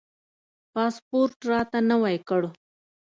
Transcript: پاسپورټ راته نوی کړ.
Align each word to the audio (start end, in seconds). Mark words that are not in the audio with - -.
پاسپورټ 0.73 1.37
راته 1.51 1.79
نوی 1.89 2.17
کړ. 2.27 2.41